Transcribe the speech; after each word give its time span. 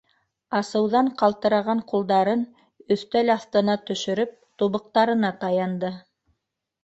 Асыуҙан 0.59 1.09
ҡалтыраған 1.17 1.81
ҡулдарын 1.91 2.41
өҫтәл 2.95 3.29
аҫтына 3.35 3.75
төшөрөп, 3.89 4.33
тубыҡтарына 4.63 5.31
таянды. 5.45 5.93